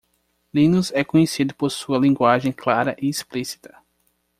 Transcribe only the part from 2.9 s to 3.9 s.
e explícita.